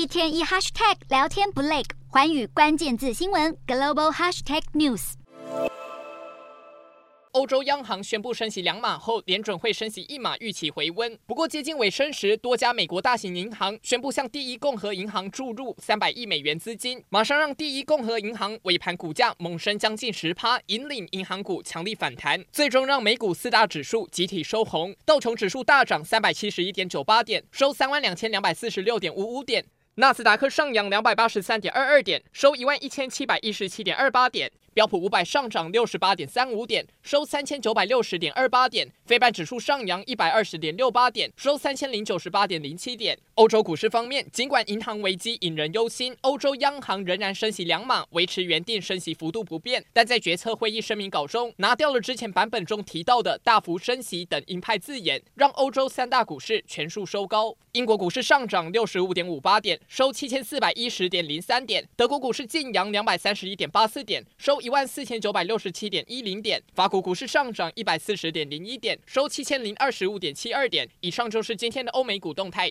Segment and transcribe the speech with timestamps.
[0.00, 5.12] 一天一 hashtag 聊天不累，环宇关键字新闻 global hashtag news。
[7.32, 11.18] 欧洲央行宣布升息两码后，联准会升息一码，预期回温。
[11.26, 24.96] 不过接近尾声时，多家美国大型银行宣布向第一共和银行注入三百亿美元资金，马上让第一共和银行尾盘股价猛升将近十趴，引领银行股强力反弹，最终让美股四大指数集体收红。
[25.04, 29.62] 道琼指数大涨三百七十一点九八点，收三万两千两百四十六点五五点；
[29.96, 34.50] 纳斯达克上扬两百八十三点二二点，收一万一千七百一十七点二八点。
[34.72, 43.18] 标普五百上涨六十八点三五点，收三千九百六十点二八点；非半指数上扬一百二十点六八点，收三千零九十八点零七点。
[43.34, 57.56] 欧洲股市方面，尽管银行危机引人忧心，欧洲央行仍然升息两码，维持原定升息幅度不变，但在决策会议声明稿中拿掉了之前版本中提到的大幅升息等鹰派字眼，让欧洲三大股市全数收高。
[57.72, 70.88] 英国股市上涨六十五点五八点，收七千四百一十点零三点；德国股市劲扬两百三十一点八四点，收一万四千九百六十七点一零点，法国股市上涨一百四十点零一点，收七千零二十五点七二点。
[71.00, 72.68] 以上就是今天的欧美股动态。